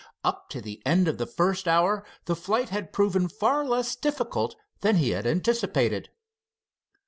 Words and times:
Up 0.23 0.49
to 0.49 0.61
the 0.61 0.81
end 0.83 1.07
of 1.07 1.19
the 1.19 1.27
first 1.27 1.67
hour 1.67 2.03
the 2.25 2.35
flight 2.35 2.69
had 2.69 2.91
proven 2.91 3.29
far 3.29 3.63
less 3.63 3.95
difficult 3.95 4.55
than 4.79 4.95
he 4.95 5.11
had 5.11 5.27
anticipated. 5.27 6.09